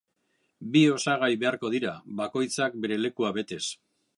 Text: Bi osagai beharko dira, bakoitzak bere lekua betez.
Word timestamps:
Bi 0.75 0.81
osagai 0.93 1.29
beharko 1.45 1.71
dira, 1.75 1.93
bakoitzak 2.23 2.81
bere 2.87 2.99
lekua 3.05 3.35
betez. 3.39 3.65